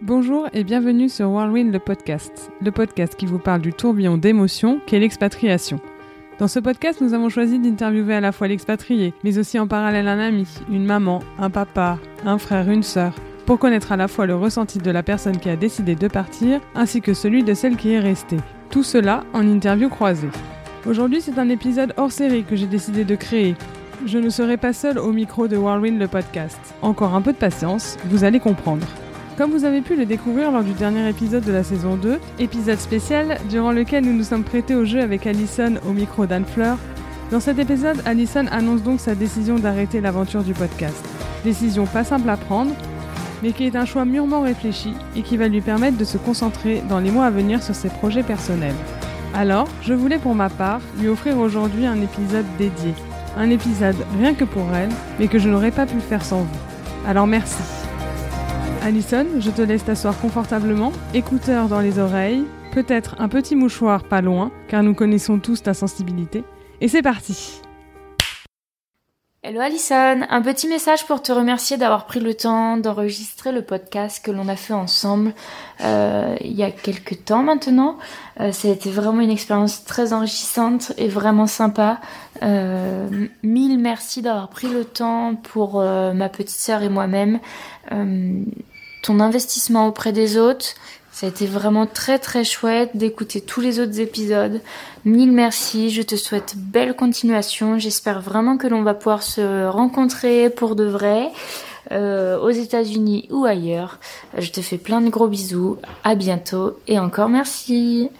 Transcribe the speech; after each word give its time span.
Bonjour 0.00 0.46
et 0.52 0.62
bienvenue 0.62 1.08
sur 1.08 1.28
Whirlwind 1.28 1.72
le 1.72 1.80
podcast, 1.80 2.52
le 2.64 2.70
podcast 2.70 3.16
qui 3.16 3.26
vous 3.26 3.40
parle 3.40 3.60
du 3.60 3.72
tourbillon 3.72 4.16
d'émotions 4.16 4.80
qu'est 4.86 5.00
l'expatriation. 5.00 5.80
Dans 6.38 6.46
ce 6.46 6.60
podcast, 6.60 7.00
nous 7.00 7.14
avons 7.14 7.28
choisi 7.28 7.58
d'interviewer 7.58 8.14
à 8.14 8.20
la 8.20 8.30
fois 8.30 8.46
l'expatrié, 8.46 9.12
mais 9.24 9.38
aussi 9.38 9.58
en 9.58 9.66
parallèle 9.66 10.06
un 10.06 10.20
ami, 10.20 10.46
une 10.70 10.84
maman, 10.84 11.18
un 11.40 11.50
papa, 11.50 11.98
un 12.24 12.38
frère, 12.38 12.70
une 12.70 12.84
sœur, 12.84 13.12
pour 13.44 13.58
connaître 13.58 13.90
à 13.90 13.96
la 13.96 14.06
fois 14.06 14.26
le 14.26 14.36
ressenti 14.36 14.78
de 14.78 14.90
la 14.92 15.02
personne 15.02 15.38
qui 15.38 15.50
a 15.50 15.56
décidé 15.56 15.96
de 15.96 16.06
partir, 16.06 16.60
ainsi 16.76 17.00
que 17.00 17.12
celui 17.12 17.42
de 17.42 17.54
celle 17.54 17.76
qui 17.76 17.90
est 17.90 17.98
restée. 17.98 18.38
Tout 18.70 18.84
cela 18.84 19.24
en 19.32 19.48
interview 19.48 19.88
croisée. 19.88 20.30
Aujourd'hui, 20.86 21.20
c'est 21.20 21.40
un 21.40 21.48
épisode 21.48 21.92
hors 21.96 22.12
série 22.12 22.44
que 22.44 22.54
j'ai 22.54 22.68
décidé 22.68 23.04
de 23.04 23.16
créer. 23.16 23.56
Je 24.06 24.18
ne 24.18 24.30
serai 24.30 24.58
pas 24.58 24.72
seule 24.72 25.00
au 25.00 25.10
micro 25.10 25.48
de 25.48 25.56
Whirlwind 25.56 25.98
le 25.98 26.06
podcast. 26.06 26.60
Encore 26.82 27.16
un 27.16 27.20
peu 27.20 27.32
de 27.32 27.38
patience, 27.38 27.96
vous 28.04 28.22
allez 28.22 28.38
comprendre. 28.38 28.86
Comme 29.38 29.52
vous 29.52 29.64
avez 29.64 29.82
pu 29.82 29.94
le 29.94 30.04
découvrir 30.04 30.50
lors 30.50 30.64
du 30.64 30.72
dernier 30.72 31.08
épisode 31.08 31.44
de 31.44 31.52
la 31.52 31.62
saison 31.62 31.94
2, 31.94 32.18
épisode 32.40 32.80
spécial 32.80 33.38
durant 33.48 33.70
lequel 33.70 34.04
nous 34.04 34.12
nous 34.12 34.24
sommes 34.24 34.42
prêtés 34.42 34.74
au 34.74 34.84
jeu 34.84 35.00
avec 35.00 35.28
Alison 35.28 35.74
au 35.88 35.92
micro 35.92 36.26
d'Anne 36.26 36.44
Fleur, 36.44 36.76
dans 37.30 37.38
cet 37.38 37.60
épisode, 37.60 38.02
Alison 38.04 38.46
annonce 38.50 38.82
donc 38.82 38.98
sa 38.98 39.14
décision 39.14 39.60
d'arrêter 39.60 40.00
l'aventure 40.00 40.42
du 40.42 40.54
podcast. 40.54 41.04
Décision 41.44 41.86
pas 41.86 42.02
simple 42.02 42.28
à 42.28 42.36
prendre, 42.36 42.72
mais 43.44 43.52
qui 43.52 43.64
est 43.64 43.76
un 43.76 43.84
choix 43.84 44.04
mûrement 44.04 44.40
réfléchi 44.40 44.92
et 45.14 45.22
qui 45.22 45.36
va 45.36 45.46
lui 45.46 45.60
permettre 45.60 45.98
de 45.98 46.04
se 46.04 46.18
concentrer 46.18 46.82
dans 46.88 46.98
les 46.98 47.12
mois 47.12 47.26
à 47.26 47.30
venir 47.30 47.62
sur 47.62 47.76
ses 47.76 47.90
projets 47.90 48.24
personnels. 48.24 48.74
Alors, 49.36 49.68
je 49.82 49.94
voulais 49.94 50.18
pour 50.18 50.34
ma 50.34 50.50
part 50.50 50.80
lui 50.98 51.06
offrir 51.06 51.38
aujourd'hui 51.38 51.86
un 51.86 52.02
épisode 52.02 52.46
dédié. 52.58 52.92
Un 53.36 53.50
épisode 53.50 54.04
rien 54.18 54.34
que 54.34 54.44
pour 54.44 54.66
elle, 54.74 54.90
mais 55.20 55.28
que 55.28 55.38
je 55.38 55.48
n'aurais 55.48 55.70
pas 55.70 55.86
pu 55.86 56.00
faire 56.00 56.24
sans 56.24 56.40
vous. 56.40 57.06
Alors 57.06 57.28
merci. 57.28 57.77
Alison, 58.88 59.26
je 59.38 59.50
te 59.50 59.60
laisse 59.60 59.84
t'asseoir 59.84 60.18
confortablement, 60.18 60.92
écouteurs 61.12 61.68
dans 61.68 61.80
les 61.80 61.98
oreilles, 61.98 62.44
peut-être 62.72 63.16
un 63.18 63.28
petit 63.28 63.54
mouchoir 63.54 64.02
pas 64.02 64.22
loin, 64.22 64.50
car 64.66 64.82
nous 64.82 64.94
connaissons 64.94 65.38
tous 65.40 65.62
ta 65.62 65.74
sensibilité. 65.74 66.42
Et 66.80 66.88
c'est 66.88 67.02
parti 67.02 67.60
Hello 69.42 69.60
Alison, 69.60 70.26
un 70.28 70.42
petit 70.42 70.68
message 70.68 71.06
pour 71.06 71.22
te 71.22 71.30
remercier 71.32 71.76
d'avoir 71.76 72.06
pris 72.06 72.18
le 72.18 72.34
temps 72.34 72.76
d'enregistrer 72.76 73.52
le 73.52 73.62
podcast 73.62 74.24
que 74.24 74.30
l'on 74.30 74.48
a 74.48 74.56
fait 74.56 74.72
ensemble 74.72 75.32
euh, 75.80 76.34
il 76.40 76.52
y 76.52 76.62
a 76.62 76.70
quelques 76.70 77.24
temps 77.24 77.42
maintenant. 77.42 77.98
Euh, 78.40 78.50
vraiment 78.86 79.20
une 79.20 79.30
expérience 79.30 79.84
très 79.84 80.12
enrichissante 80.12 80.92
et 80.96 81.08
vraiment 81.08 81.46
sympa. 81.46 82.00
Euh, 82.42 83.26
mille 83.42 83.78
merci 83.78 84.22
d'avoir 84.22 84.48
pris 84.48 84.68
le 84.68 84.84
temps 84.84 85.34
pour 85.34 85.80
euh, 85.80 86.12
ma 86.12 86.28
petite 86.28 86.50
sœur 86.50 86.82
et 86.82 86.88
moi-même. 86.88 87.38
Ton 89.02 89.20
investissement 89.20 89.86
auprès 89.86 90.12
des 90.12 90.36
autres, 90.36 90.74
ça 91.12 91.26
a 91.26 91.30
été 91.30 91.46
vraiment 91.46 91.86
très 91.86 92.18
très 92.18 92.44
chouette 92.44 92.96
d'écouter 92.96 93.40
tous 93.40 93.60
les 93.60 93.80
autres 93.80 93.98
épisodes. 93.98 94.60
Mille 95.04 95.32
merci, 95.32 95.90
je 95.90 96.02
te 96.02 96.14
souhaite 96.14 96.54
belle 96.56 96.94
continuation. 96.94 97.78
J'espère 97.78 98.20
vraiment 98.20 98.56
que 98.56 98.68
l'on 98.68 98.82
va 98.82 98.94
pouvoir 98.94 99.22
se 99.22 99.66
rencontrer 99.66 100.48
pour 100.50 100.76
de 100.76 100.84
vrai 100.84 101.28
euh, 101.90 102.38
aux 102.38 102.50
États-Unis 102.50 103.26
ou 103.30 103.46
ailleurs. 103.46 103.98
Je 104.36 104.50
te 104.50 104.60
fais 104.60 104.78
plein 104.78 105.00
de 105.00 105.08
gros 105.08 105.26
bisous. 105.26 105.78
À 106.04 106.14
bientôt 106.14 106.78
et 106.86 106.98
encore 106.98 107.28
merci. 107.28 108.10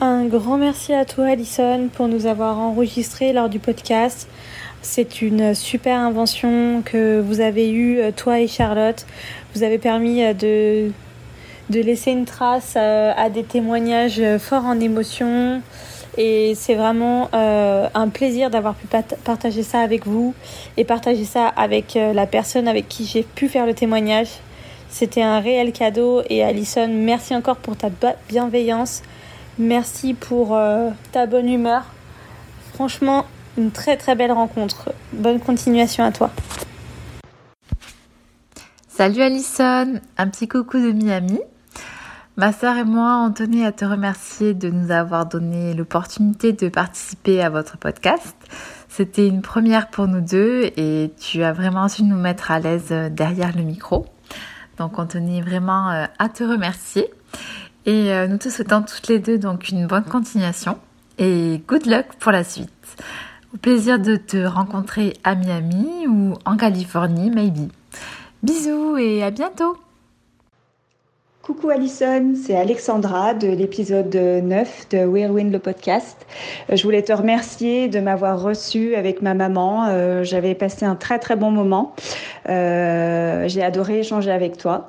Un 0.00 0.24
grand 0.24 0.58
merci 0.58 0.92
à 0.92 1.04
toi 1.04 1.26
Alison 1.26 1.88
pour 1.94 2.08
nous 2.08 2.26
avoir 2.26 2.58
enregistré 2.58 3.32
lors 3.32 3.48
du 3.48 3.60
podcast. 3.60 4.26
C'est 4.82 5.22
une 5.22 5.54
super 5.54 5.98
invention 5.98 6.82
que 6.84 7.20
vous 7.20 7.40
avez 7.40 7.72
eue, 7.72 8.00
toi 8.16 8.40
et 8.40 8.48
Charlotte. 8.48 9.06
Vous 9.54 9.62
avez 9.62 9.78
permis 9.78 10.22
de 10.34 10.90
de 11.72 11.80
laisser 11.80 12.12
une 12.12 12.26
trace 12.26 12.74
euh, 12.76 13.12
à 13.16 13.30
des 13.30 13.44
témoignages 13.44 14.22
forts 14.38 14.66
en 14.66 14.78
émotion. 14.78 15.62
Et 16.18 16.52
c'est 16.54 16.74
vraiment 16.74 17.30
euh, 17.32 17.88
un 17.94 18.08
plaisir 18.08 18.50
d'avoir 18.50 18.74
pu 18.74 18.86
partager 19.24 19.62
ça 19.62 19.80
avec 19.80 20.06
vous 20.06 20.34
et 20.76 20.84
partager 20.84 21.24
ça 21.24 21.48
avec 21.48 21.96
euh, 21.96 22.12
la 22.12 22.26
personne 22.26 22.68
avec 22.68 22.86
qui 22.88 23.06
j'ai 23.06 23.22
pu 23.22 23.48
faire 23.48 23.64
le 23.64 23.72
témoignage. 23.72 24.28
C'était 24.90 25.22
un 25.22 25.40
réel 25.40 25.72
cadeau 25.72 26.20
et 26.28 26.44
Alison, 26.44 26.88
merci 26.88 27.34
encore 27.34 27.56
pour 27.56 27.76
ta 27.76 27.88
bienveillance. 28.28 29.02
Merci 29.58 30.12
pour 30.12 30.58
ta 31.12 31.26
bonne 31.26 31.48
humeur. 31.48 31.84
Franchement, 32.74 33.24
une 33.56 33.70
très 33.70 33.96
très 33.96 34.14
belle 34.14 34.32
rencontre. 34.32 34.92
Bonne 35.12 35.40
continuation 35.40 36.04
à 36.04 36.12
toi. 36.12 36.30
Salut 38.88 39.22
Alison, 39.22 40.00
un 40.16 40.28
petit 40.28 40.48
coucou 40.48 40.78
de 40.78 40.92
Miami. 40.92 41.40
Ma 42.36 42.52
sœur 42.52 42.76
et 42.76 42.84
moi, 42.84 43.22
on 43.26 43.32
tenait 43.32 43.66
à 43.66 43.72
te 43.72 43.84
remercier 43.84 44.54
de 44.54 44.70
nous 44.70 44.90
avoir 44.90 45.26
donné 45.26 45.74
l'opportunité 45.74 46.52
de 46.52 46.68
participer 46.68 47.42
à 47.42 47.50
votre 47.50 47.76
podcast. 47.76 48.36
C'était 48.88 49.26
une 49.26 49.42
première 49.42 49.88
pour 49.88 50.06
nous 50.06 50.20
deux 50.20 50.70
et 50.76 51.12
tu 51.20 51.42
as 51.42 51.52
vraiment 51.52 51.88
su 51.88 52.04
nous 52.04 52.16
mettre 52.16 52.50
à 52.50 52.58
l'aise 52.58 52.90
derrière 53.10 53.54
le 53.56 53.62
micro. 53.62 54.06
Donc 54.78 54.98
on 54.98 55.06
tenait 55.06 55.42
vraiment 55.42 55.90
euh, 55.90 56.06
à 56.18 56.28
te 56.28 56.42
remercier 56.44 57.10
et 57.84 58.12
euh, 58.12 58.26
nous 58.26 58.38
te 58.38 58.48
souhaitons 58.48 58.82
toutes 58.82 59.08
les 59.08 59.18
deux 59.18 59.38
donc 59.38 59.68
une 59.68 59.86
bonne 59.86 60.04
continuation 60.04 60.78
et 61.18 61.62
good 61.68 61.86
luck 61.86 62.06
pour 62.18 62.32
la 62.32 62.44
suite. 62.44 62.70
Au 63.54 63.58
plaisir 63.58 63.98
de 63.98 64.16
te 64.16 64.38
rencontrer 64.38 65.12
à 65.24 65.34
Miami 65.34 66.06
ou 66.08 66.32
en 66.46 66.56
Californie, 66.56 67.30
maybe. 67.30 67.70
Bisous 68.42 68.96
et 68.96 69.22
à 69.22 69.30
bientôt 69.30 69.76
Coucou 71.42 71.68
Alison, 71.68 72.34
c'est 72.34 72.56
Alexandra 72.56 73.34
de 73.34 73.48
l'épisode 73.48 74.14
9 74.14 74.88
de 74.90 75.04
Whirlwind 75.04 75.52
le 75.52 75.58
podcast. 75.58 76.16
Euh, 76.70 76.76
je 76.76 76.82
voulais 76.82 77.02
te 77.02 77.12
remercier 77.12 77.88
de 77.88 78.00
m'avoir 78.00 78.40
reçu 78.40 78.94
avec 78.94 79.20
ma 79.20 79.34
maman. 79.34 79.86
Euh, 79.88 80.24
j'avais 80.24 80.54
passé 80.54 80.86
un 80.86 80.94
très 80.94 81.18
très 81.18 81.36
bon 81.36 81.50
moment. 81.50 81.94
Euh, 82.48 83.48
j'ai 83.48 83.62
adoré 83.62 83.98
échanger 83.98 84.30
avec 84.30 84.56
toi 84.56 84.88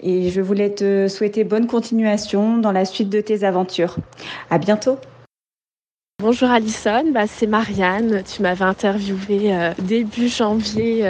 et 0.00 0.28
je 0.28 0.40
voulais 0.42 0.70
te 0.70 1.08
souhaiter 1.08 1.44
bonne 1.44 1.66
continuation 1.66 2.58
dans 2.58 2.72
la 2.72 2.84
suite 2.84 3.08
de 3.08 3.22
tes 3.22 3.44
aventures. 3.44 3.96
À 4.50 4.58
bientôt. 4.58 4.98
Bonjour 6.22 6.50
Alison, 6.50 7.02
bah, 7.12 7.26
c'est 7.26 7.48
Marianne. 7.48 8.22
Tu 8.22 8.42
m'avais 8.42 8.64
interviewé 8.64 9.52
euh, 9.52 9.72
début 9.82 10.28
janvier 10.28 11.04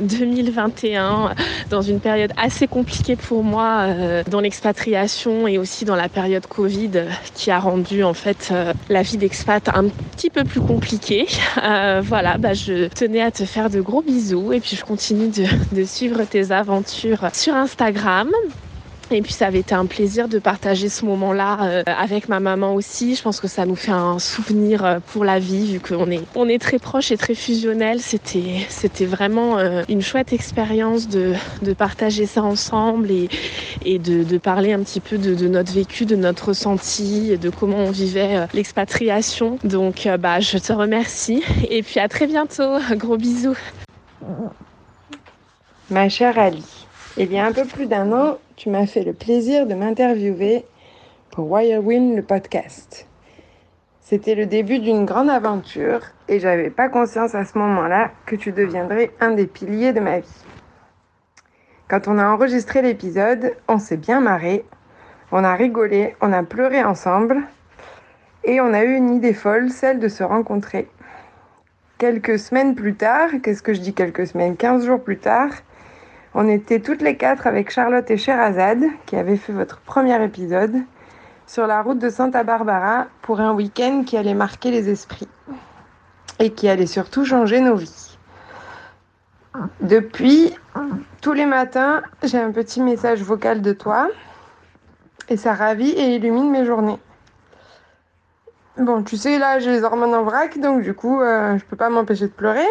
2021 0.00 1.02
euh, 1.02 1.28
dans 1.70 1.82
une 1.82 1.98
période 1.98 2.30
assez 2.36 2.68
compliquée 2.68 3.16
pour 3.16 3.42
moi 3.42 3.80
euh, 3.80 4.22
dans 4.30 4.38
l'expatriation 4.38 5.48
et 5.48 5.58
aussi 5.58 5.84
dans 5.84 5.96
la 5.96 6.08
période 6.08 6.46
Covid 6.46 6.92
qui 7.34 7.50
a 7.50 7.58
rendu 7.58 8.04
en 8.04 8.14
fait 8.14 8.54
la 8.88 9.02
vie 9.02 9.16
d'expat 9.16 9.68
un 9.70 9.88
petit 9.88 10.30
peu 10.30 10.44
plus 10.44 10.60
compliquée. 10.60 11.26
voilà, 12.02 12.38
bah, 12.38 12.54
je 12.54 12.86
tenais 12.86 13.22
à 13.22 13.32
te 13.32 13.44
faire 13.46 13.70
de 13.70 13.80
gros 13.80 14.02
bisous 14.02 14.52
et 14.52 14.60
puis 14.60 14.76
je 14.76 14.84
continue 14.84 15.32
de 15.72 15.84
suivre 15.84 16.22
tes 16.22 16.52
aventures 16.52 17.28
sur 17.32 17.54
Instagram. 17.54 18.28
Et 19.10 19.20
puis 19.22 19.32
ça 19.32 19.46
avait 19.46 19.60
été 19.60 19.74
un 19.74 19.86
plaisir 19.86 20.28
de 20.28 20.38
partager 20.38 20.88
ce 20.88 21.04
moment-là 21.04 21.58
euh, 21.62 21.82
avec 21.86 22.28
ma 22.28 22.40
maman 22.40 22.74
aussi. 22.74 23.14
Je 23.14 23.22
pense 23.22 23.40
que 23.40 23.48
ça 23.48 23.66
nous 23.66 23.76
fait 23.76 23.92
un 23.92 24.18
souvenir 24.18 24.84
euh, 24.84 24.98
pour 25.12 25.24
la 25.24 25.38
vie 25.38 25.72
vu 25.72 25.80
qu'on 25.80 26.10
est 26.10 26.22
on 26.34 26.48
est 26.48 26.58
très 26.58 26.78
proches 26.78 27.12
et 27.12 27.16
très 27.16 27.34
fusionnels. 27.34 28.00
C'était 28.00 28.66
c'était 28.68 29.04
vraiment 29.04 29.58
euh, 29.58 29.82
une 29.88 30.00
chouette 30.00 30.32
expérience 30.32 31.08
de, 31.08 31.34
de 31.62 31.72
partager 31.74 32.26
ça 32.26 32.42
ensemble 32.42 33.10
et, 33.10 33.28
et 33.84 33.98
de, 33.98 34.24
de 34.24 34.38
parler 34.38 34.72
un 34.72 34.82
petit 34.82 35.00
peu 35.00 35.18
de, 35.18 35.34
de, 35.34 35.48
notre 35.48 35.72
vécu, 35.72 36.06
de 36.06 36.16
notre 36.16 36.48
ressenti, 36.48 37.36
de 37.36 37.50
comment 37.50 37.78
on 37.78 37.90
vivait 37.90 38.46
l'expatriation. 38.54 39.58
Donc 39.64 40.08
bah 40.18 40.40
je 40.40 40.56
te 40.58 40.72
remercie 40.72 41.42
et 41.68 41.82
puis 41.82 42.00
à 42.00 42.08
très 42.08 42.26
bientôt. 42.26 42.78
Gros 42.92 43.18
bisous. 43.18 43.56
Ma 45.90 46.08
chère 46.08 46.38
Ali, 46.38 46.64
il 47.16 47.32
y 47.32 47.38
a 47.38 47.46
un 47.46 47.52
peu 47.52 47.64
plus 47.64 47.86
d'un 47.86 48.10
an, 48.12 48.38
tu 48.56 48.70
m'as 48.70 48.86
fait 48.86 49.04
le 49.04 49.12
plaisir 49.12 49.66
de 49.66 49.74
m'interviewer 49.74 50.64
pour 51.30 51.50
Wirewin 51.50 52.16
le 52.16 52.22
podcast. 52.22 53.06
C'était 54.00 54.34
le 54.34 54.46
début 54.46 54.80
d'une 54.80 55.04
grande 55.04 55.30
aventure 55.30 56.00
et 56.28 56.40
j'avais 56.40 56.70
pas 56.70 56.88
conscience 56.88 57.36
à 57.36 57.44
ce 57.44 57.56
moment-là 57.56 58.10
que 58.26 58.34
tu 58.34 58.50
deviendrais 58.50 59.12
un 59.20 59.30
des 59.30 59.46
piliers 59.46 59.92
de 59.92 60.00
ma 60.00 60.18
vie. 60.18 60.44
Quand 61.88 62.08
on 62.08 62.18
a 62.18 62.26
enregistré 62.26 62.82
l'épisode, 62.82 63.52
on 63.68 63.78
s'est 63.78 63.96
bien 63.96 64.20
marré, 64.20 64.64
on 65.30 65.44
a 65.44 65.54
rigolé, 65.54 66.16
on 66.20 66.32
a 66.32 66.42
pleuré 66.42 66.82
ensemble 66.82 67.42
et 68.42 68.60
on 68.60 68.74
a 68.74 68.82
eu 68.82 68.94
une 68.94 69.14
idée 69.14 69.34
folle, 69.34 69.70
celle 69.70 70.00
de 70.00 70.08
se 70.08 70.24
rencontrer. 70.24 70.88
Quelques 71.98 72.40
semaines 72.40 72.74
plus 72.74 72.96
tard, 72.96 73.30
qu'est-ce 73.42 73.62
que 73.62 73.72
je 73.72 73.80
dis 73.80 73.94
quelques 73.94 74.26
semaines, 74.26 74.56
15 74.56 74.84
jours 74.84 75.02
plus 75.02 75.18
tard, 75.18 75.50
on 76.34 76.48
était 76.48 76.80
toutes 76.80 77.02
les 77.02 77.16
quatre 77.16 77.46
avec 77.46 77.70
Charlotte 77.70 78.10
et 78.10 78.16
Sherazade, 78.16 78.84
qui 79.06 79.16
avaient 79.16 79.36
fait 79.36 79.52
votre 79.52 79.80
premier 79.80 80.22
épisode, 80.24 80.74
sur 81.46 81.66
la 81.66 81.82
route 81.82 81.98
de 81.98 82.10
Santa 82.10 82.42
Barbara 82.42 83.06
pour 83.22 83.40
un 83.40 83.52
week-end 83.52 84.02
qui 84.04 84.16
allait 84.16 84.34
marquer 84.34 84.70
les 84.70 84.90
esprits 84.90 85.28
et 86.40 86.50
qui 86.50 86.68
allait 86.68 86.86
surtout 86.86 87.24
changer 87.24 87.60
nos 87.60 87.76
vies. 87.76 88.18
Depuis, 89.80 90.52
tous 91.20 91.32
les 91.32 91.46
matins, 91.46 92.02
j'ai 92.24 92.38
un 92.38 92.50
petit 92.50 92.80
message 92.80 93.22
vocal 93.22 93.62
de 93.62 93.72
toi 93.72 94.08
et 95.28 95.36
ça 95.36 95.54
ravit 95.54 95.90
et 95.90 96.16
illumine 96.16 96.50
mes 96.50 96.64
journées. 96.64 96.98
Bon, 98.76 99.04
tu 99.04 99.16
sais, 99.16 99.38
là, 99.38 99.60
j'ai 99.60 99.70
les 99.70 99.84
hormones 99.84 100.14
en 100.14 100.24
vrac, 100.24 100.58
donc 100.58 100.82
du 100.82 100.94
coup, 100.94 101.20
euh, 101.20 101.56
je 101.56 101.64
peux 101.64 101.76
pas 101.76 101.90
m'empêcher 101.90 102.26
de 102.26 102.32
pleurer. 102.32 102.66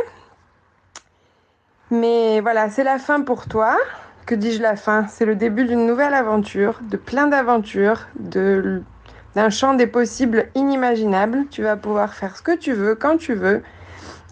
Mais 1.93 2.39
voilà, 2.39 2.71
c'est 2.71 2.83
la 2.83 2.97
fin 2.97 3.21
pour 3.21 3.45
toi. 3.45 3.77
Que 4.25 4.33
dis-je 4.33 4.63
la 4.63 4.75
fin? 4.75 5.05
C'est 5.09 5.25
le 5.25 5.35
début 5.35 5.65
d'une 5.65 5.85
nouvelle 5.85 6.15
aventure, 6.15 6.79
de 6.81 6.97
plein 6.97 7.27
d'aventures, 7.27 8.07
d'un 8.15 9.49
champ 9.51 9.75
des 9.75 9.85
possibles 9.85 10.47
inimaginables. 10.55 11.45
Tu 11.51 11.61
vas 11.61 11.75
pouvoir 11.75 12.15
faire 12.15 12.35
ce 12.35 12.41
que 12.41 12.57
tu 12.57 12.73
veux, 12.73 12.95
quand 12.95 13.17
tu 13.17 13.35
veux. 13.35 13.61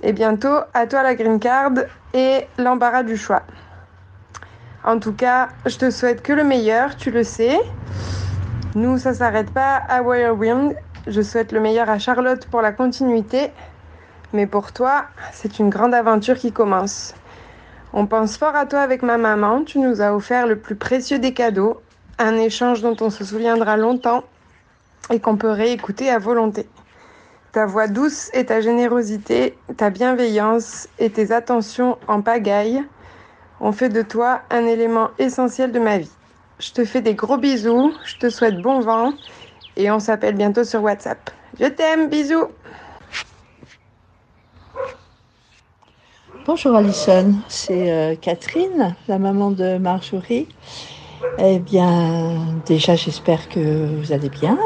Et 0.02 0.12
bientôt, 0.12 0.58
à 0.74 0.88
toi 0.88 1.04
la 1.04 1.14
green 1.14 1.40
card 1.40 1.74
et 2.16 2.48
l'embarras 2.58 3.04
du 3.04 3.16
choix. 3.16 3.44
En 4.84 4.98
tout 4.98 5.14
cas, 5.14 5.50
je 5.68 5.78
te 5.78 5.92
souhaite 5.92 6.24
que 6.24 6.34
le 6.34 6.44
meilleur, 6.44 6.96
tu 6.96 7.12
le 7.12 7.24
sais. 7.24 7.60
Nous, 8.74 8.98
ça 8.98 9.14
s'arrête 9.14 9.52
pas 9.52 9.76
à 9.88 10.02
Wind. 10.02 10.76
Je 11.06 11.22
souhaite 11.22 11.52
le 11.52 11.60
meilleur 11.60 11.92
à 11.92 12.00
Charlotte 12.00 12.44
pour 12.48 12.64
la 12.64 12.72
continuité. 12.72 13.52
Mais 14.34 14.48
pour 14.48 14.72
toi, 14.72 15.04
c'est 15.32 15.60
une 15.60 15.70
grande 15.70 15.94
aventure 15.94 16.40
qui 16.40 16.52
commence. 16.52 17.14
On 17.94 18.06
pense 18.06 18.38
fort 18.38 18.56
à 18.56 18.66
toi 18.66 18.80
avec 18.80 19.04
ma 19.04 19.18
maman. 19.18 19.64
Tu 19.64 19.80
nous 19.80 20.02
as 20.02 20.16
offert 20.16 20.48
le 20.48 20.58
plus 20.58 20.76
précieux 20.76 21.20
des 21.20 21.34
cadeaux. 21.34 21.82
Un 22.20 22.38
échange 22.38 22.82
dont 22.82 22.96
on 23.02 23.10
se 23.10 23.26
souviendra 23.26 23.76
longtemps 23.76 24.24
et 25.10 25.20
qu'on 25.20 25.36
peut 25.36 25.52
réécouter 25.52 26.10
à 26.10 26.20
volonté. 26.20 26.68
Ta 27.52 27.66
voix 27.66 27.88
douce 27.88 28.30
et 28.34 28.46
ta 28.46 28.62
générosité, 28.62 29.58
ta 29.76 29.90
bienveillance 29.90 30.88
et 31.00 31.10
tes 31.10 31.34
attentions 31.34 31.98
en 32.08 32.22
pagaille 32.22 32.82
ont 33.60 33.74
fait 33.74 33.90
de 33.90 34.02
toi 34.02 34.42
un 34.50 34.66
élément 34.66 35.10
essentiel 35.20 35.74
de 35.74 35.80
ma 35.80 35.98
vie. 35.98 36.12
Je 36.60 36.72
te 36.72 36.86
fais 36.86 37.02
des 37.02 37.16
gros 37.16 37.38
bisous, 37.38 37.92
je 38.06 38.18
te 38.18 38.30
souhaite 38.30 38.62
bon 38.62 38.80
vent 38.80 39.12
et 39.76 39.92
on 39.92 40.00
s'appelle 40.00 40.36
bientôt 40.36 40.64
sur 40.64 40.82
WhatsApp. 40.82 41.30
Je 41.60 41.66
t'aime, 41.66 42.08
bisous 42.08 42.48
Bonjour 46.48 46.76
Alison, 46.76 47.36
c'est 47.48 47.92
euh, 47.92 48.16
Catherine, 48.16 48.96
la 49.08 49.20
maman 49.20 49.52
de 49.52 49.78
Marjorie. 49.78 50.48
Eh 51.38 51.60
bien, 51.60 52.48
déjà 52.66 52.96
j'espère 52.96 53.48
que 53.48 53.60
vous 53.60 54.12
allez 54.12 54.30
bien. 54.30 54.58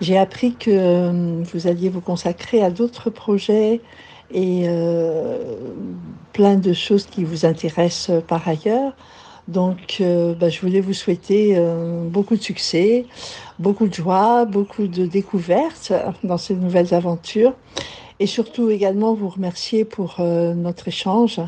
J'ai 0.00 0.18
appris 0.18 0.56
que 0.56 0.70
euh, 0.72 1.42
vous 1.44 1.68
alliez 1.68 1.90
vous 1.90 2.00
consacrer 2.00 2.60
à 2.60 2.70
d'autres 2.70 3.10
projets 3.10 3.80
et 4.34 4.64
euh, 4.66 5.38
plein 6.32 6.56
de 6.56 6.72
choses 6.72 7.06
qui 7.06 7.22
vous 7.22 7.46
intéressent 7.46 8.20
par 8.26 8.48
ailleurs. 8.48 8.92
Donc, 9.46 10.02
bah, 10.40 10.48
je 10.48 10.60
voulais 10.60 10.80
vous 10.80 10.92
souhaiter 10.92 11.56
beaucoup 12.10 12.34
de 12.34 12.42
succès, 12.42 13.06
beaucoup 13.60 13.86
de 13.86 13.94
joie, 13.94 14.44
beaucoup 14.44 14.88
de 14.88 15.06
découvertes 15.06 15.92
dans 16.24 16.36
ces 16.36 16.56
nouvelles 16.56 16.92
aventures. 16.94 17.52
Et 18.18 18.26
surtout 18.26 18.70
également 18.70 19.12
vous 19.12 19.28
remercier 19.28 19.84
pour 19.84 20.16
notre 20.20 20.88
échange 20.88 21.40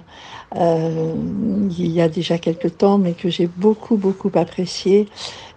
il 0.55 1.93
y 1.93 2.00
a 2.00 2.09
déjà 2.09 2.38
quelques 2.38 2.76
temps, 2.76 2.99
mais 2.99 3.12
que 3.12 3.31
j'ai 3.31 3.47
beaucoup, 3.47 3.97
beaucoup 3.97 4.31
apprécié. 4.35 5.09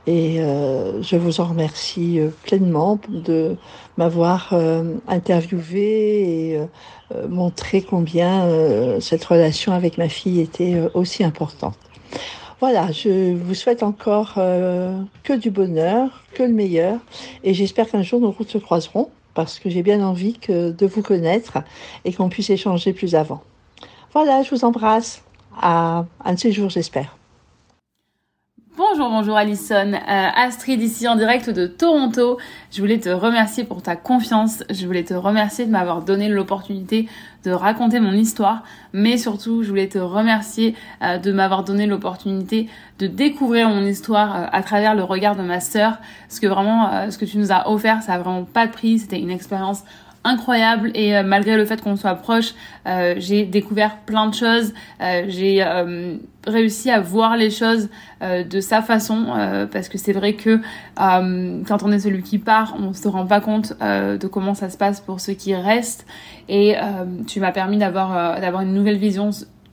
Et 0.07 0.41
euh, 0.41 1.01
je 1.03 1.15
vous 1.15 1.41
en 1.41 1.45
remercie 1.45 2.19
euh, 2.19 2.29
pleinement 2.43 2.99
de 3.07 3.55
m'avoir 3.97 4.49
euh, 4.53 4.95
interviewé 5.07 6.53
et 6.53 6.59
montré 7.27 7.81
combien 7.81 8.47
cette 9.01 9.25
relation 9.25 9.73
avec 9.73 9.97
ma 9.97 10.07
fille 10.07 10.39
était 10.39 10.81
aussi 10.93 11.25
importante. 11.25 11.75
Voilà, 12.61 12.89
je 12.93 13.33
vous 13.33 13.53
souhaite 13.53 13.83
encore 13.83 14.35
que 14.35 15.33
du 15.33 15.51
bonheur, 15.51 16.23
que 16.33 16.43
le 16.43 16.53
meilleur, 16.53 16.99
et 17.43 17.53
j'espère 17.53 17.89
qu'un 17.89 18.01
jour 18.01 18.21
nos 18.21 18.31
routes 18.31 18.49
se 18.49 18.57
croiseront, 18.57 19.09
parce 19.33 19.59
que 19.59 19.69
j'ai 19.69 19.83
bien 19.83 20.05
envie 20.05 20.37
de 20.47 20.85
vous 20.85 21.01
connaître 21.01 21.59
et 22.05 22.13
qu'on 22.13 22.29
puisse 22.29 22.49
échanger 22.49 22.93
plus 22.93 23.15
avant. 23.15 23.41
Voilà, 24.13 24.43
je 24.43 24.49
vous 24.49 24.65
embrasse. 24.65 25.23
À 25.59 26.05
un 26.23 26.33
de 26.33 26.39
ces 26.39 26.51
jours, 26.51 26.69
j'espère. 26.69 27.17
Bonjour, 28.89 29.11
bonjour 29.11 29.37
Alison, 29.37 29.93
euh, 29.93 29.99
Astrid 30.35 30.81
ici 30.81 31.07
en 31.07 31.15
direct 31.15 31.51
de 31.51 31.67
Toronto. 31.67 32.39
Je 32.71 32.81
voulais 32.81 32.97
te 32.97 33.09
remercier 33.09 33.63
pour 33.63 33.83
ta 33.83 33.95
confiance, 33.95 34.63
je 34.71 34.87
voulais 34.87 35.03
te 35.03 35.13
remercier 35.13 35.67
de 35.67 35.69
m'avoir 35.69 36.01
donné 36.01 36.29
l'opportunité 36.29 37.07
de 37.43 37.51
raconter 37.51 37.99
mon 37.99 38.13
histoire, 38.13 38.63
mais 38.91 39.19
surtout 39.19 39.61
je 39.61 39.69
voulais 39.69 39.87
te 39.87 39.99
remercier 39.99 40.73
euh, 41.03 41.19
de 41.19 41.31
m'avoir 41.31 41.63
donné 41.63 41.85
l'opportunité 41.85 42.69
de 42.97 43.05
découvrir 43.05 43.69
mon 43.69 43.83
histoire 43.83 44.35
euh, 44.35 44.45
à 44.51 44.63
travers 44.63 44.95
le 44.95 45.03
regard 45.03 45.35
de 45.35 45.43
ma 45.43 45.59
sœur, 45.59 45.99
parce 46.27 46.39
que 46.39 46.47
vraiment 46.47 47.11
ce 47.11 47.19
que 47.19 47.25
tu 47.25 47.37
nous 47.37 47.51
as 47.51 47.69
offert, 47.69 48.01
ça 48.01 48.15
a 48.15 48.17
vraiment 48.17 48.45
pas 48.45 48.65
de 48.65 48.71
prix, 48.71 48.97
c'était 48.97 49.19
une 49.19 49.29
expérience 49.29 49.83
incroyable 50.23 50.91
et 50.93 51.15
euh, 51.15 51.23
malgré 51.23 51.57
le 51.57 51.65
fait 51.65 51.81
qu'on 51.81 51.95
soit 51.95 52.15
proche, 52.15 52.53
euh, 52.87 53.15
j'ai 53.17 53.45
découvert 53.45 53.97
plein 53.97 54.27
de 54.27 54.35
choses. 54.35 54.73
Euh, 55.01 55.25
j'ai 55.27 55.63
réussi 56.47 56.89
à 56.89 56.99
voir 56.99 57.37
les 57.37 57.51
choses 57.51 57.89
de 58.21 58.59
sa 58.61 58.81
façon 58.81 59.27
parce 59.71 59.89
que 59.89 59.99
c'est 59.99 60.11
vrai 60.11 60.33
que 60.33 60.59
quand 60.97 61.83
on 61.83 61.91
est 61.91 61.99
celui 61.99 62.23
qui 62.23 62.39
part, 62.39 62.75
on 62.79 62.93
se 62.93 63.07
rend 63.07 63.27
pas 63.27 63.41
compte 63.41 63.73
de 63.79 64.27
comment 64.27 64.55
ça 64.55 64.71
se 64.71 64.77
passe 64.77 65.01
pour 65.01 65.19
ceux 65.19 65.33
qui 65.33 65.53
restent. 65.53 66.07
Et 66.49 66.75
tu 67.27 67.39
m'as 67.39 67.51
permis 67.51 67.77
d'avoir 67.77 68.41
d'avoir 68.41 68.63
une 68.63 68.73
nouvelle 68.73 68.97
vision 68.97 69.29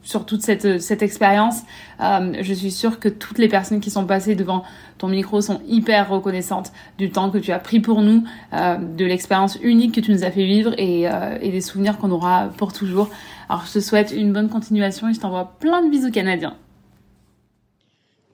sur 0.08 0.25
toute 0.25 0.40
cette, 0.40 0.81
cette 0.81 1.02
expérience. 1.02 1.64
Euh, 2.00 2.32
je 2.40 2.55
suis 2.55 2.70
sûre 2.70 2.99
que 2.99 3.10
toutes 3.10 3.37
les 3.37 3.49
personnes 3.49 3.78
qui 3.78 3.90
sont 3.90 4.06
passées 4.06 4.34
devant 4.34 4.64
ton 4.96 5.08
micro 5.08 5.43
sont 5.43 5.60
hyper 5.66 6.08
reconnaissantes 6.08 6.72
du 6.96 7.10
temps 7.10 7.31
que 7.31 7.37
tu 7.37 7.52
as 7.52 7.58
pris 7.58 7.78
pour 7.78 8.00
nous, 8.00 8.25
euh, 8.55 8.76
de 8.78 9.05
l'expérience 9.05 9.58
unique 9.60 9.94
que 9.94 10.00
tu 10.00 10.10
nous 10.10 10.25
as 10.25 10.31
fait 10.31 10.46
vivre 10.46 10.75
euh, 10.78 11.38
et 11.43 11.50
des 11.50 11.60
souvenirs 11.60 11.99
qu'on 11.99 12.10
aura 12.10 12.49
pour 12.56 12.72
toujours. 12.72 13.10
Alors 13.50 13.66
je 13.66 13.75
te 13.75 13.81
souhaite 13.81 14.10
une 14.10 14.32
bonne 14.32 14.49
continuation 14.49 15.10
et 15.10 15.12
je 15.12 15.20
t'envoie 15.20 15.52
plein 15.60 15.84
de 15.84 15.90
bisous 15.90 16.10
canadiens. 16.10 16.56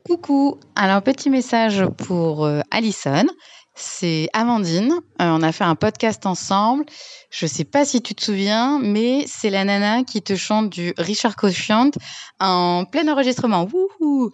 Coucou, 0.07 0.59
alors 0.77 1.03
petit 1.03 1.29
message 1.29 1.85
pour 2.07 2.49
Alison 2.71 3.25
c'est 3.75 4.29
Amandine. 4.33 4.93
Euh, 5.21 5.31
on 5.31 5.43
a 5.43 5.53
fait 5.53 5.65
un 5.65 5.75
podcast 5.75 6.27
ensemble. 6.27 6.85
Je 7.31 7.47
sais 7.47 7.65
pas 7.65 7.85
si 7.85 8.03
tu 8.03 8.15
te 8.15 8.23
souviens, 8.23 8.79
mais 8.81 9.25
c'est 9.27 9.51
la 9.51 9.65
nana 9.65 10.05
qui 10.05 10.23
te 10.23 10.37
chante 10.37 10.71
du 10.71 10.95
Richard 10.97 11.37
Cochiant 11.37 11.91
en 12.41 12.85
plein 12.85 13.09
enregistrement. 13.09 13.65
Wouhou 13.65 14.31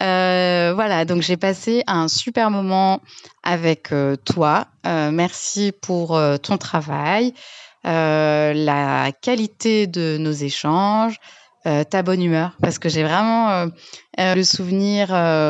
euh, 0.00 0.72
voilà, 0.76 1.04
donc 1.04 1.22
j'ai 1.22 1.36
passé 1.36 1.82
un 1.88 2.06
super 2.06 2.50
moment 2.50 3.00
avec 3.42 3.90
euh, 3.90 4.14
toi. 4.14 4.68
merci 4.84 5.72
pour 5.72 6.20
ton 6.42 6.56
travail, 6.56 7.34
la 7.84 9.10
qualité 9.20 9.88
de 9.88 10.16
nos 10.18 10.32
échanges, 10.32 11.18
euh, 11.68 11.84
ta 11.84 12.02
bonne 12.02 12.22
humeur 12.22 12.52
parce 12.62 12.78
que 12.78 12.88
j'ai 12.88 13.02
vraiment 13.02 13.50
euh, 13.50 13.66
euh, 14.20 14.34
le 14.34 14.42
souvenir 14.42 15.08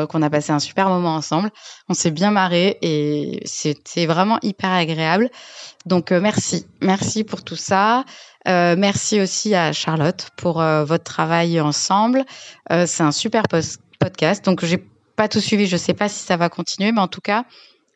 qu'on 0.09 0.21
a 0.21 0.29
passé 0.29 0.51
un 0.51 0.59
super 0.59 0.89
moment 0.89 1.15
ensemble. 1.15 1.49
On 1.87 1.93
s'est 1.93 2.11
bien 2.11 2.31
marré 2.31 2.77
et 2.81 3.39
c'était 3.45 4.05
vraiment 4.05 4.37
hyper 4.41 4.71
agréable. 4.71 5.29
Donc 5.85 6.11
merci, 6.11 6.65
merci 6.81 7.23
pour 7.23 7.43
tout 7.43 7.55
ça. 7.55 8.03
merci 8.45 9.21
aussi 9.21 9.55
à 9.55 9.71
Charlotte 9.71 10.29
pour 10.35 10.55
votre 10.61 11.03
travail 11.03 11.59
ensemble. 11.61 12.25
C'est 12.69 13.03
un 13.03 13.11
super 13.11 13.43
podcast. 13.99 14.43
Donc 14.45 14.65
j'ai 14.65 14.83
pas 15.15 15.27
tout 15.27 15.39
suivi, 15.39 15.67
je 15.67 15.77
sais 15.77 15.93
pas 15.93 16.09
si 16.09 16.23
ça 16.23 16.37
va 16.37 16.49
continuer, 16.49 16.91
mais 16.91 17.01
en 17.01 17.07
tout 17.07 17.21
cas, 17.21 17.45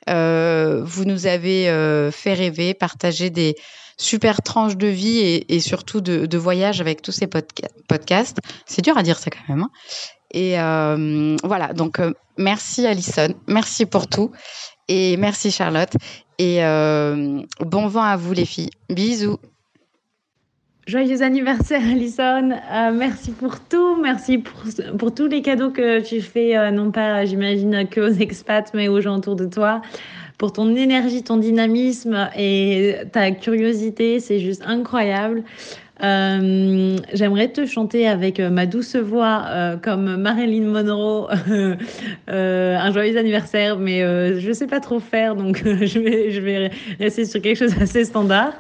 vous 0.08 1.06
nous 1.06 1.28
avez 1.28 2.10
fait 2.12 2.34
rêver, 2.34 2.74
partager 2.74 3.30
des 3.30 3.56
super 3.98 4.42
tranche 4.42 4.76
de 4.76 4.88
vie 4.88 5.44
et, 5.48 5.60
surtout 5.60 6.02
de, 6.02 6.38
voyage 6.38 6.82
avec 6.82 7.02
tous 7.02 7.12
ces 7.12 7.28
podcasts. 7.28 8.40
C'est 8.66 8.82
dur 8.82 8.98
à 8.98 9.04
dire 9.04 9.20
ça 9.20 9.30
quand 9.30 9.48
même. 9.48 9.64
Hein. 9.64 9.70
Et 10.32 10.60
euh, 10.60 11.36
voilà, 11.44 11.74
donc 11.74 12.00
euh, 12.00 12.12
merci 12.38 12.88
Alison, 12.88 13.36
merci 13.48 13.86
pour 13.86 14.08
tout 14.08 14.32
et 14.88 15.16
merci 15.18 15.52
Charlotte 15.52 15.94
et 16.40 16.66
euh, 16.66 17.40
bon 17.60 17.88
vent 17.88 18.02
à 18.02 18.18
vous 18.18 18.34
les 18.34 18.46
filles. 18.46 18.72
Bisous. 18.90 19.38
Joyeux 20.86 21.22
anniversaire 21.22 21.82
Alison, 21.82 22.50
merci 22.94 23.32
pour 23.32 23.60
tout, 23.62 23.96
merci 24.02 24.40
pour, 24.40 25.14
tous 25.14 25.28
les 25.28 25.42
cadeaux 25.42 25.72
que 25.72 26.02
tu 26.02 26.20
fais, 26.20 26.72
non 26.72 26.92
pas 26.92 27.24
j'imagine 27.24 27.88
que 27.88 28.02
aux 28.02 28.14
expats 28.14 28.74
mais 28.74 28.90
aux 28.90 29.00
gens 29.00 29.16
autour 29.16 29.38
de 29.38 29.46
toi 29.46 29.82
pour 30.38 30.52
ton 30.52 30.76
énergie, 30.76 31.24
ton 31.24 31.38
dynamisme 31.38 32.30
et 32.36 32.96
ta 33.14 33.32
curiosité. 33.32 34.20
C'est 34.20 34.40
juste 34.40 34.64
incroyable. 34.66 35.44
Euh, 36.02 36.98
j'aimerais 37.14 37.50
te 37.50 37.68
chanter 37.68 38.08
avec 38.08 38.40
euh, 38.40 38.50
ma 38.50 38.66
douce 38.66 38.96
voix, 38.96 39.46
euh, 39.50 39.78
comme 39.78 40.16
Marilyn 40.18 40.66
Monroe, 40.66 41.30
un 42.28 42.92
joyeux 42.92 43.18
anniversaire, 43.18 43.78
mais 43.78 44.00
je 44.40 44.48
ne 44.48 44.54
sais 44.54 44.66
pas 44.66 44.80
trop 44.80 45.00
faire, 45.00 45.36
donc 45.36 45.62
je, 45.64 46.00
vais, 46.00 46.32
je 46.32 46.70
rester 47.00 47.26
sur 47.26 47.42
quelque 47.42 47.58
chose 47.58 47.76
d'assez 47.76 48.06
standard. 48.06 48.54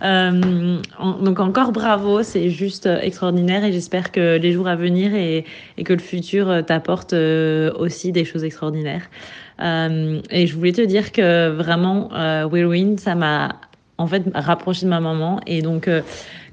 donc 0.00 1.40
encore 1.40 1.72
bravo, 1.72 2.22
c'est 2.22 2.48
juste 2.48 2.86
extraordinaire 2.86 3.64
et 3.64 3.72
j'espère 3.72 4.10
que 4.10 4.38
les 4.38 4.52
jours 4.52 4.68
à 4.68 4.76
venir 4.76 5.14
et, 5.14 5.44
que 5.84 5.92
le 5.92 6.00
futur 6.00 6.64
t'apporte 6.66 7.12
aussi 7.12 8.12
des 8.12 8.24
choses 8.24 8.44
extraordinaires. 8.44 9.08
et 9.60 10.46
je 10.46 10.54
voulais 10.54 10.72
te 10.72 10.82
dire 10.82 11.12
que 11.12 11.50
vraiment, 11.50 12.08
Whirlwind, 12.46 12.98
ça 12.98 13.14
m'a 13.14 13.56
en 13.98 14.06
fait 14.06 14.22
rapproché 14.34 14.86
de 14.86 14.90
ma 14.90 15.00
maman 15.00 15.40
et 15.46 15.60
donc 15.60 15.88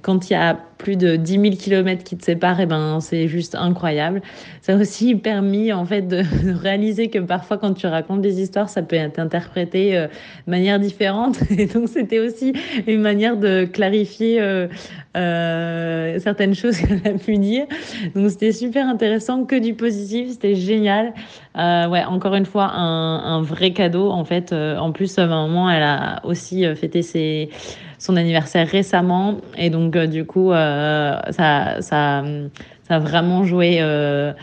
quand 0.06 0.30
il 0.30 0.34
y 0.34 0.36
a 0.36 0.56
plus 0.78 0.98
de 0.98 1.16
10 1.16 1.32
000 1.42 1.56
kilomètres 1.56 2.04
qui 2.04 2.16
te 2.16 2.24
séparent, 2.24 2.60
et 2.60 2.64
eh 2.64 2.66
ben, 2.68 3.00
c'est 3.00 3.28
juste 3.28 3.56
incroyable. 3.56 4.22
Ça 4.62 4.74
a 4.74 4.76
aussi 4.76 5.16
permis, 5.16 5.74
en 5.74 5.84
fait, 5.84 6.04
de, 6.04 6.22
réaliser 6.62 7.10
que 7.10 7.18
parfois, 7.18 7.58
quand 7.58 7.74
tu 7.74 7.88
racontes 7.88 8.22
des 8.22 8.40
histoires, 8.40 8.70
ça 8.70 8.84
peut 8.84 8.98
être 8.98 9.18
interprété 9.18 9.98
euh, 9.98 10.06
de 10.46 10.52
manière 10.52 10.80
différente. 10.80 11.40
Et 11.58 11.66
donc, 11.66 11.90
c'était 11.90 12.20
aussi 12.20 12.54
une 12.86 13.02
manière 13.02 13.36
de 13.36 13.66
clarifier 13.66 14.40
euh, 14.40 14.68
euh, 15.18 16.20
certaines 16.20 16.54
choses 16.54 16.78
qu'elle 16.78 17.02
a 17.04 17.18
pu 17.18 17.40
dire. 17.40 17.66
Donc, 18.14 18.30
c'était 18.30 18.52
super 18.52 18.88
intéressant, 18.88 19.46
que 19.46 19.56
du 19.56 19.74
positif, 19.74 20.34
c'était 20.34 20.54
génial. 20.54 21.16
ouais, 21.56 22.04
encore 22.04 22.36
une 22.36 22.46
fois, 22.46 22.66
un, 22.76 23.38
un 23.38 23.42
vrai 23.42 23.72
cadeau, 23.72 24.12
en 24.12 24.24
fait. 24.24 24.54
en 24.54 24.92
plus, 24.92 25.18
à 25.18 25.24
un 25.24 25.48
moment, 25.48 25.68
elle 25.68 25.82
a 25.82 26.22
aussi 26.26 26.64
fêté 26.76 27.02
ses 27.02 27.50
son 28.00 28.16
anniversaire 28.16 28.68
récemment. 28.68 29.38
Et 29.58 29.70
donc, 29.70 29.96
euh, 29.96 30.08
du 30.08 30.26
coup, 30.26 30.52
euh, 30.52 31.20
ça, 31.32 31.82
ça, 31.82 32.24
ça 32.88 32.96
a 32.96 33.00
vraiment 33.00 33.44
joué 33.44 33.78
euh, 33.80 34.34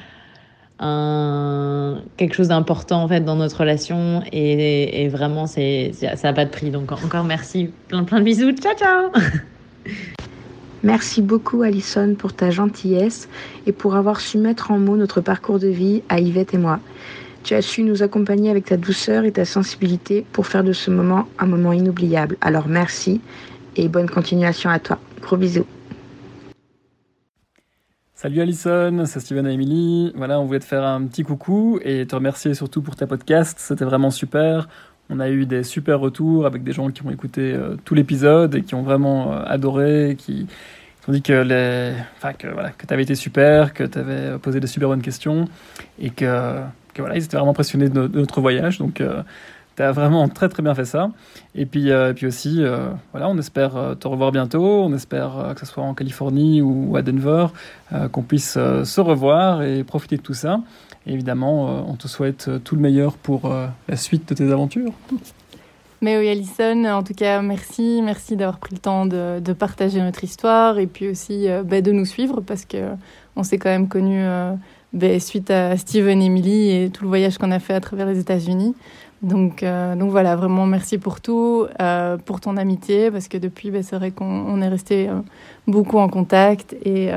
un, 0.78 1.98
quelque 2.16 2.34
chose 2.34 2.48
d'important 2.48 3.02
en 3.02 3.08
fait 3.08 3.20
dans 3.20 3.36
notre 3.36 3.60
relation. 3.60 4.22
Et, 4.32 5.08
vraiment, 5.08 5.46
c'est, 5.46 5.92
ça 5.92 6.16
n'a 6.22 6.32
pas 6.32 6.44
de 6.44 6.50
prix. 6.50 6.70
Donc, 6.70 6.92
encore 6.92 7.24
merci. 7.24 7.70
Plein, 7.88 8.04
plein 8.04 8.20
de 8.20 8.24
bisous. 8.24 8.52
Ciao, 8.52 8.74
ciao 8.74 9.10
Merci 10.84 11.22
beaucoup 11.22 11.62
Alison 11.62 12.16
pour 12.18 12.32
ta 12.32 12.50
gentillesse 12.50 13.28
et 13.66 13.72
pour 13.72 13.94
avoir 13.94 14.20
su 14.20 14.36
mettre 14.36 14.72
en 14.72 14.80
mots 14.80 14.96
notre 14.96 15.20
parcours 15.20 15.60
de 15.60 15.68
vie 15.68 16.02
à 16.08 16.18
Yvette 16.18 16.54
et 16.54 16.58
moi. 16.58 16.80
Tu 17.42 17.54
as 17.54 17.62
su 17.62 17.82
nous 17.82 18.02
accompagner 18.02 18.50
avec 18.50 18.66
ta 18.66 18.76
douceur 18.76 19.24
et 19.24 19.32
ta 19.32 19.44
sensibilité 19.44 20.24
pour 20.32 20.46
faire 20.46 20.62
de 20.62 20.72
ce 20.72 20.90
moment 20.90 21.26
un 21.38 21.46
moment 21.46 21.72
inoubliable. 21.72 22.36
Alors 22.40 22.68
merci 22.68 23.20
et 23.74 23.88
bonne 23.88 24.08
continuation 24.08 24.70
à 24.70 24.78
toi. 24.78 24.98
Gros 25.20 25.36
bisous. 25.36 25.66
Salut 28.14 28.40
Alison, 28.40 29.02
c'est 29.06 29.18
Steven 29.18 29.48
et 29.48 29.54
Emily. 29.54 30.12
Voilà, 30.14 30.38
on 30.38 30.44
voulait 30.44 30.60
te 30.60 30.64
faire 30.64 30.84
un 30.84 31.04
petit 31.06 31.24
coucou 31.24 31.80
et 31.82 32.06
te 32.06 32.14
remercier 32.14 32.54
surtout 32.54 32.80
pour 32.80 32.94
ta 32.94 33.08
podcast. 33.08 33.58
C'était 33.58 33.84
vraiment 33.84 34.12
super. 34.12 34.68
On 35.10 35.18
a 35.18 35.28
eu 35.28 35.44
des 35.44 35.64
super 35.64 35.98
retours 35.98 36.46
avec 36.46 36.62
des 36.62 36.70
gens 36.70 36.90
qui 36.90 37.04
ont 37.04 37.10
écouté 37.10 37.52
euh, 37.52 37.74
tout 37.84 37.96
l'épisode 37.96 38.54
et 38.54 38.62
qui 38.62 38.76
ont 38.76 38.82
vraiment 38.82 39.32
euh, 39.32 39.42
adoré, 39.46 40.14
qui, 40.16 40.46
ont 41.08 41.12
dit 41.12 41.22
que, 41.22 41.42
que, 41.42 42.46
voilà, 42.52 42.70
tu 42.70 42.94
avais 42.94 43.02
été 43.02 43.16
super, 43.16 43.74
que 43.74 43.82
tu 43.82 43.98
avais 43.98 44.38
posé 44.38 44.60
des 44.60 44.68
super 44.68 44.88
bonnes 44.88 45.02
questions 45.02 45.46
et 45.98 46.10
que, 46.10 46.60
voilà, 46.98 47.16
ils 47.16 47.24
étaient 47.24 47.36
vraiment 47.36 47.52
impressionnés 47.52 47.88
de, 47.88 48.08
notre 48.08 48.40
voyage. 48.40 48.78
Donc, 48.78 49.00
euh, 49.00 49.22
tu 49.76 49.82
as 49.82 49.92
vraiment 49.92 50.28
très 50.28 50.48
très 50.48 50.62
bien 50.62 50.74
fait 50.74 50.84
ça. 50.84 51.10
Et 51.54 51.66
puis, 51.66 51.90
euh, 51.90 52.10
et 52.10 52.14
puis 52.14 52.26
aussi, 52.26 52.62
euh, 52.62 52.90
voilà, 53.12 53.28
on 53.28 53.38
espère 53.38 53.76
euh, 53.76 53.94
te 53.94 54.06
revoir 54.06 54.32
bientôt. 54.32 54.82
On 54.82 54.92
espère 54.94 55.52
que 55.54 55.60
ce 55.60 55.66
soit 55.66 55.82
en 55.82 55.94
Californie 55.94 56.60
ou 56.62 56.96
à 56.96 57.02
Denver, 57.02 57.46
qu'on 58.10 58.22
puisse 58.22 58.52
se 58.52 59.00
revoir 59.00 59.62
et 59.62 59.84
profiter 59.84 60.16
de 60.16 60.22
tout 60.22 60.34
ça. 60.34 60.60
Et 61.06 61.12
évidemment, 61.12 61.84
on 61.88 61.94
te 61.94 62.08
souhaite 62.08 62.50
tout 62.64 62.74
le 62.74 62.80
meilleur 62.80 63.16
pour 63.16 63.52
la 63.88 63.96
suite 63.96 64.28
de 64.28 64.34
tes 64.34 64.50
aventures. 64.50 64.92
Mais 66.00 66.18
oui, 66.18 66.28
Alison, 66.28 66.84
en 66.86 67.02
tout 67.02 67.14
cas, 67.14 67.42
merci. 67.42 68.00
Merci 68.02 68.36
d'avoir 68.36 68.58
pris 68.58 68.74
le 68.74 68.80
temps 68.80 69.04
de, 69.06 69.52
partager 69.52 70.00
notre 70.00 70.24
histoire 70.24 70.78
et 70.78 70.86
puis 70.86 71.08
aussi 71.08 71.48
bah, 71.64 71.80
de 71.80 71.92
nous 71.92 72.06
suivre 72.06 72.40
parce 72.40 72.64
que 72.64 72.92
on 73.36 73.42
s'est 73.42 73.58
quand 73.58 73.70
même 73.70 73.88
connus 73.88 74.24
bah, 74.92 75.18
suite 75.20 75.50
à 75.50 75.76
Steven 75.76 76.20
Emily 76.20 76.70
et 76.70 76.90
tout 76.90 77.04
le 77.04 77.08
voyage 77.08 77.38
qu'on 77.38 77.50
a 77.50 77.58
fait 77.58 77.74
à 77.74 77.80
travers 77.80 78.06
les 78.06 78.18
États-Unis. 78.18 78.74
Donc, 79.22 79.62
euh, 79.62 79.94
donc 79.94 80.10
voilà, 80.10 80.34
vraiment 80.34 80.66
merci 80.66 80.98
pour 80.98 81.20
tout, 81.20 81.66
euh, 81.80 82.16
pour 82.18 82.40
ton 82.40 82.56
amitié, 82.56 83.10
parce 83.10 83.28
que 83.28 83.38
depuis, 83.38 83.70
ben, 83.70 83.82
c'est 83.82 83.96
vrai 83.96 84.10
qu'on 84.10 84.60
est 84.60 84.68
resté 84.68 85.08
euh, 85.08 85.20
beaucoup 85.68 85.98
en 85.98 86.08
contact 86.08 86.74
et, 86.84 87.10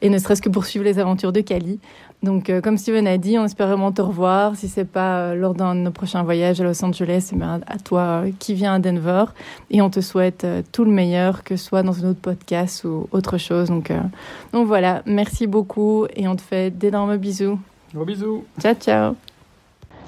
et 0.00 0.10
ne 0.10 0.18
serait-ce 0.18 0.40
que 0.40 0.48
pour 0.48 0.64
suivre 0.64 0.84
les 0.84 0.98
aventures 0.98 1.32
de 1.32 1.40
Cali. 1.40 1.80
Donc, 2.22 2.50
comme 2.62 2.76
Steven 2.78 3.06
a 3.06 3.16
dit, 3.16 3.38
on 3.38 3.44
espère 3.44 3.68
vraiment 3.68 3.92
te 3.92 4.02
revoir. 4.02 4.56
Si 4.56 4.68
c'est 4.68 4.84
pas 4.84 5.34
lors 5.34 5.54
d'un 5.54 5.74
de 5.74 5.80
nos 5.80 5.90
prochains 5.92 6.24
voyages 6.24 6.60
à 6.60 6.64
Los 6.64 6.84
Angeles, 6.84 7.30
eh 7.32 7.36
ben, 7.36 7.60
à 7.66 7.78
toi 7.78 8.24
qui 8.40 8.54
viens 8.54 8.74
à 8.74 8.78
Denver. 8.80 9.26
Et 9.70 9.80
on 9.82 9.88
te 9.90 10.00
souhaite 10.00 10.44
tout 10.72 10.84
le 10.84 10.90
meilleur, 10.90 11.44
que 11.44 11.56
ce 11.56 11.64
soit 11.64 11.84
dans 11.84 12.04
un 12.04 12.10
autre 12.10 12.20
podcast 12.20 12.82
ou 12.84 13.08
autre 13.12 13.38
chose. 13.38 13.68
Donc, 13.68 13.92
donc 14.52 14.66
voilà, 14.66 15.02
merci 15.06 15.46
beaucoup 15.46 16.06
et 16.16 16.26
on 16.26 16.34
te 16.34 16.42
fait 16.42 16.70
d'énormes 16.76 17.16
bisous. 17.18 17.58
Gros 17.94 18.04
bisous. 18.04 18.44
Ciao, 18.60 18.74
ciao. 18.74 19.14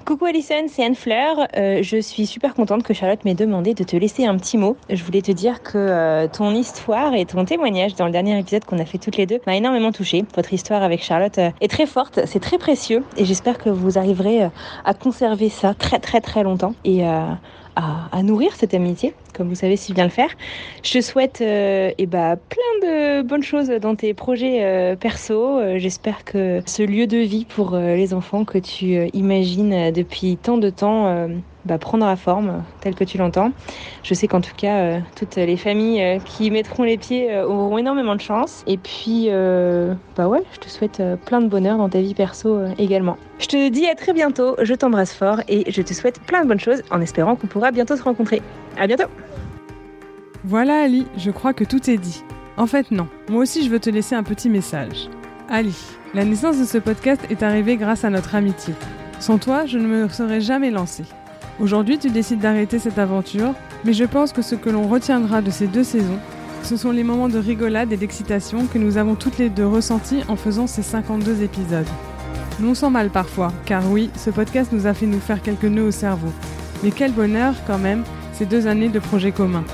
Coucou 0.05 0.25
Alison, 0.25 0.67
c'est 0.69 0.85
Anne 0.85 0.95
Fleur. 0.95 1.37
Euh, 1.57 1.83
je 1.83 2.01
suis 2.01 2.27
super 2.27 2.55
contente 2.55 2.83
que 2.83 2.95
Charlotte 2.95 3.25
m'ait 3.25 3.35
demandé 3.35 3.75
de 3.75 3.85
te 3.85 3.97
laisser 3.97 4.25
un 4.25 4.37
petit 4.37 4.57
mot. 4.57 4.77
Je 4.89 5.05
voulais 5.05 5.23
te 5.23 5.31
dire 5.31 5.63
que 5.63 5.79
euh, 5.79 6.27
ton 6.27 6.53
histoire 6.55 7.15
et 7.15 7.27
ton 7.27 7.45
témoignage 7.45 7.95
dans 7.95 8.07
le 8.07 8.13
dernier 8.13 8.39
épisode 8.39 8.65
qu'on 8.65 8.79
a 8.79 8.85
fait 8.85 8.99
toutes 8.99 9.17
les 9.17 9.27
deux 9.27 9.41
m'a 9.47 9.57
énormément 9.57 9.93
touchée. 9.93 10.25
Votre 10.35 10.53
histoire 10.53 10.83
avec 10.83 11.03
Charlotte 11.03 11.39
euh, 11.39 11.51
est 11.61 11.71
très 11.71 11.87
forte, 11.87 12.21
c'est 12.25 12.41
très 12.41 12.59
précieux 12.59 13.05
et 13.17 13.25
j'espère 13.25 13.59
que 13.59 13.69
vous 13.69 13.99
arriverez 13.99 14.49
à 14.85 14.95
conserver 14.95 15.49
ça 15.49 15.75
très 15.75 15.99
très 15.99 16.21
très 16.21 16.43
longtemps 16.43 16.75
nourrir 18.23 18.55
cette 18.55 18.75
amitié, 18.75 19.15
comme 19.35 19.49
vous 19.49 19.55
savez 19.55 19.77
si 19.77 19.93
bien 19.93 20.05
le 20.05 20.11
faire. 20.11 20.31
Je 20.83 20.93
te 20.93 21.01
souhaite 21.01 21.41
euh, 21.41 21.91
eh 21.97 22.07
ben, 22.07 22.37
plein 22.49 22.89
de 22.89 23.23
bonnes 23.23 23.43
choses 23.43 23.69
dans 23.69 23.95
tes 23.95 24.15
projets 24.15 24.65
euh, 24.65 24.97
perso. 24.97 25.59
Euh, 25.59 25.79
j'espère 25.79 26.25
que 26.25 26.63
ce 26.67 26.83
lieu 26.83 27.07
de 27.07 27.19
vie 27.19 27.45
pour 27.45 27.77
les 27.77 28.15
enfants 28.15 28.45
que 28.45 28.59
tu 28.59 29.09
imagines 29.13 29.91
depuis 29.93 30.37
tant 30.37 30.59
de 30.59 30.71
temps 30.71 31.29
bah, 31.65 31.79
prendra 31.79 32.17
forme 32.17 32.65
telle 32.81 32.95
que 32.95 33.05
tu 33.05 33.19
l'entends. 33.19 33.53
Je 34.03 34.15
sais 34.15 34.27
qu'en 34.27 34.41
tout 34.41 34.55
cas, 34.57 34.79
euh, 34.79 35.01
toutes 35.17 35.37
les 35.37 35.57
familles 35.57 36.03
euh, 36.03 36.19
qui 36.19 36.51
mettront 36.51 36.83
les 36.83 36.97
pieds 36.97 37.33
euh, 37.33 37.47
auront 37.47 37.79
énormément 37.79 38.15
de 38.15 38.21
chance. 38.21 38.65
Et 38.67 38.77
puis, 38.77 39.29
bah 40.17 40.29
ouais, 40.29 40.43
je 40.53 40.59
te 40.59 40.69
souhaite 40.69 41.03
plein 41.27 41.41
de 41.41 41.49
bonheur 41.49 41.79
dans 41.79 41.89
ta 41.89 42.01
vie 42.01 42.15
perso 42.15 42.61
également. 42.79 43.17
Je 43.39 43.47
te 43.47 43.69
dis 43.69 43.87
à 43.87 43.95
très 43.95 44.13
bientôt, 44.13 44.57
je 44.61 44.75
t'embrasse 44.75 45.15
fort 45.15 45.41
et 45.49 45.71
je 45.71 45.83
te 45.83 45.95
souhaite 45.95 46.21
plein 46.21 46.43
de 46.43 46.49
bonnes 46.49 46.61
choses 46.61 46.83
en 46.91 47.01
espérant 47.01 47.37
qu'on 47.37 47.47
pourra 47.47 47.71
bientôt 47.71 47.97
se 47.97 48.03
rencontrer. 48.03 48.43
À 48.79 48.87
bientôt 48.87 49.09
Voilà 50.45 50.83
Ali, 50.83 51.07
je 51.17 51.31
crois 51.31 51.53
que 51.53 51.65
tout 51.65 51.91
est 51.91 51.99
dit. 51.99 52.23
En 52.57 52.67
fait 52.67 52.91
non, 52.91 53.09
moi 53.29 53.43
aussi 53.43 53.65
je 53.65 53.71
veux 53.71 53.81
te 53.81 53.91
laisser 53.91 54.15
un 54.15 54.23
petit 54.23 54.51
message. 54.51 55.09
Ali, 55.49 55.77
la 56.15 56.25
naissance 56.25 56.59
de 56.59 56.65
ce 56.65 56.79
podcast 56.79 57.23
est 57.31 57.43
arrivée 57.43 57.77
grâce 57.77 58.05
à 58.05 58.11
notre 58.11 58.35
amitié. 58.35 58.75
Sans 59.19 59.39
toi, 59.39 59.67
je 59.67 59.79
ne 59.79 59.87
me 59.87 60.09
serais 60.09 60.41
jamais 60.41 60.71
lancée. 60.71 61.05
Aujourd'hui, 61.61 61.99
tu 61.99 62.09
décides 62.09 62.41
d'arrêter 62.41 62.79
cette 62.79 62.99
aventure, 62.99 63.53
mais 63.85 63.93
je 63.93 64.05
pense 64.05 64.33
que 64.33 64.41
ce 64.41 64.55
que 64.55 64.71
l'on 64.71 64.89
retiendra 64.89 65.43
de 65.43 65.51
ces 65.51 65.67
deux 65.67 65.85
saisons, 65.85 66.19
ce 66.63 66.79
sont 66.79 66.91
les 66.91 67.05
moments 67.05 67.29
de 67.29 67.39
rigolade 67.39 67.93
et 67.93 67.99
d'excitation 67.99 68.65
que 68.65 68.79
nous 68.79 68.97
avons 68.97 69.15
toutes 69.15 69.37
les 69.37 69.51
deux 69.51 69.67
ressentis 69.67 70.23
en 70.29 70.37
faisant 70.37 70.67
ces 70.67 70.81
52 70.81 71.43
épisodes. 71.43 71.87
Non 72.61 72.75
sans 72.75 72.89
mal 72.89 73.11
parfois, 73.11 73.53
car 73.67 73.83
oui, 73.91 74.09
ce 74.17 74.31
podcast 74.31 74.73
nous 74.73 74.87
a 74.87 74.95
fait 74.95 75.05
nous 75.05 75.21
faire 75.21 75.43
quelques 75.43 75.65
nœuds 75.65 75.89
au 75.89 75.91
cerveau. 75.91 76.33
Mais 76.83 76.93
quel 76.93 77.13
bonheur 77.13 77.55
quand 77.67 77.79
même, 77.79 78.05
ces 78.33 78.47
deux 78.47 78.67
années 78.67 78.89
de 78.89 78.99
projets 78.99 79.33
communs. 79.33 79.65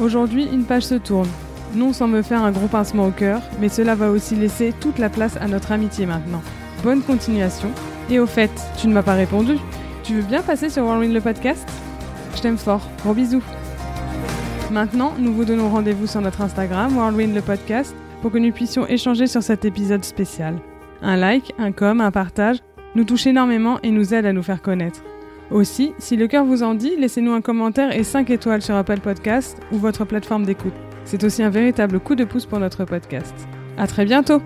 Aujourd'hui, 0.00 0.48
une 0.50 0.64
page 0.64 0.84
se 0.84 0.94
tourne, 0.94 1.28
non 1.74 1.92
sans 1.92 2.08
me 2.08 2.22
faire 2.22 2.42
un 2.42 2.50
gros 2.50 2.66
pincement 2.66 3.06
au 3.06 3.10
cœur, 3.10 3.42
mais 3.60 3.68
cela 3.68 3.94
va 3.94 4.10
aussi 4.10 4.36
laisser 4.36 4.72
toute 4.80 4.98
la 4.98 5.10
place 5.10 5.36
à 5.38 5.48
notre 5.48 5.72
amitié 5.72 6.06
maintenant. 6.06 6.40
Bonne 6.82 7.02
continuation. 7.02 7.68
Et 8.08 8.18
au 8.18 8.26
fait, 8.26 8.50
tu 8.78 8.88
ne 8.88 8.94
m'as 8.94 9.02
pas 9.02 9.14
répondu 9.14 9.58
tu 10.10 10.16
veux 10.16 10.22
bien 10.22 10.42
passer 10.42 10.68
sur 10.68 10.82
Whirlwind 10.82 11.14
le 11.14 11.20
podcast? 11.20 11.68
Je 12.34 12.42
t'aime 12.42 12.58
fort. 12.58 12.80
Gros 13.04 13.14
bisous. 13.14 13.44
Maintenant, 14.72 15.14
nous 15.20 15.32
vous 15.32 15.44
donnons 15.44 15.68
rendez-vous 15.68 16.08
sur 16.08 16.20
notre 16.20 16.40
Instagram, 16.40 16.96
Whirlwind 16.96 17.32
le 17.32 17.40
podcast, 17.40 17.94
pour 18.20 18.32
que 18.32 18.38
nous 18.38 18.50
puissions 18.50 18.88
échanger 18.88 19.28
sur 19.28 19.44
cet 19.44 19.64
épisode 19.64 20.04
spécial. 20.04 20.56
Un 21.00 21.16
like, 21.16 21.54
un 21.60 21.70
com, 21.70 22.00
un 22.00 22.10
partage 22.10 22.58
nous 22.96 23.04
touche 23.04 23.28
énormément 23.28 23.78
et 23.84 23.92
nous 23.92 24.12
aide 24.12 24.26
à 24.26 24.32
nous 24.32 24.42
faire 24.42 24.62
connaître. 24.62 25.00
Aussi, 25.52 25.92
si 25.98 26.16
le 26.16 26.26
cœur 26.26 26.44
vous 26.44 26.64
en 26.64 26.74
dit, 26.74 26.96
laissez-nous 26.98 27.32
un 27.32 27.40
commentaire 27.40 27.96
et 27.96 28.02
5 28.02 28.30
étoiles 28.30 28.62
sur 28.62 28.74
Apple 28.74 28.98
Podcast 28.98 29.58
ou 29.70 29.78
votre 29.78 30.04
plateforme 30.04 30.44
d'écoute. 30.44 30.74
C'est 31.04 31.22
aussi 31.22 31.44
un 31.44 31.50
véritable 31.50 32.00
coup 32.00 32.16
de 32.16 32.24
pouce 32.24 32.46
pour 32.46 32.58
notre 32.58 32.84
podcast. 32.84 33.34
À 33.78 33.86
très 33.86 34.06
bientôt! 34.06 34.42